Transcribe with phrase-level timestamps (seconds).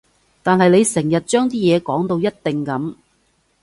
[0.41, 2.95] 但係你成日將啲嘢講到一定噉